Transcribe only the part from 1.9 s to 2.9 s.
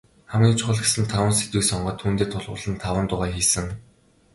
түүндээ тулгуурлан